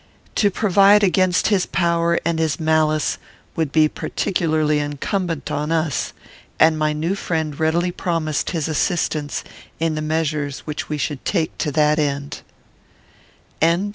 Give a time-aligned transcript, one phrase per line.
[0.37, 3.19] To provide against his power and his malice
[3.55, 6.11] would be particularly incumbent on us,
[6.59, 9.43] and my new friend readily promised his assistance
[9.79, 12.41] in the measures which we should take to that end.